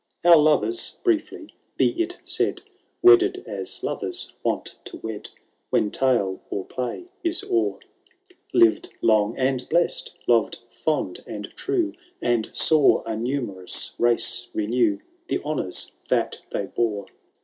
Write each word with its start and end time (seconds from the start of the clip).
Our 0.25 0.35
loven, 0.35 0.73
briefly 1.03 1.53
be 1.77 1.89
it 2.01 2.17
laid. 2.39 2.63
Wedded 3.03 3.45
aa 3.47 3.63
loven 3.83 4.11
wont 4.43 4.75
to 4.85 4.97
wed,^ 4.97 5.29
When 5.69 5.91
tale 5.91 6.41
or 6.49 6.65
play 6.65 7.09
it 7.23 7.43
o*er; 7.43 7.77
Lived 8.51 8.89
long 9.03 9.37
and 9.37 9.69
blett, 9.69 10.09
loTed 10.27 10.57
fond 10.71 11.23
and 11.27 11.53
true. 11.55 11.93
And 12.19 12.47
law 12.71 13.03
a 13.05 13.11
numeroui 13.15 13.91
race 13.99 14.47
renew 14.55 14.97
The 15.27 15.37
honoun 15.37 15.91
that 16.09 16.41
they 16.49 16.65
bore. 16.65 17.05